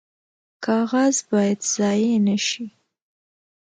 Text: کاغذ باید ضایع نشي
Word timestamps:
کاغذ 0.65 1.15
باید 1.31 1.59
ضایع 1.73 2.17
نشي 2.27 2.65